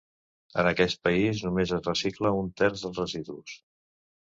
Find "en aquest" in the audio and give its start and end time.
0.61-0.97